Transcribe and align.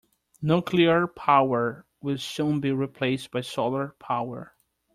Nuclear 0.41 1.05
power 1.05 1.85
will 2.01 2.17
soon 2.17 2.59
be 2.59 2.71
replaced 2.71 3.29
by 3.29 3.41
solar 3.41 3.89
power. 3.99 4.55